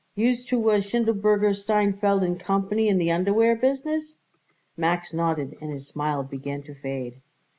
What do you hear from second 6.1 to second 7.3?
began to fade.